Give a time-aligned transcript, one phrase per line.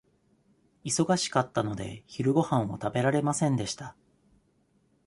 [0.83, 3.95] 忙しかったので、昼ごはんを食べられませんでした。